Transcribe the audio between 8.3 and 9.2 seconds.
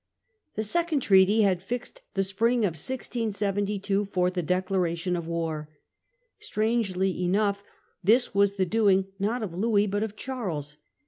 was the doing,